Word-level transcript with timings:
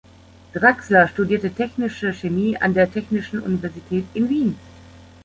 Draxler 0.55 1.07
studierte 1.09 1.53
technische 1.53 2.11
Chemie 2.11 2.57
an 2.57 2.73
der 2.73 2.91
technischen 2.91 3.39
Universität 3.39 4.05
in 4.15 4.29
Wien. 4.29 4.57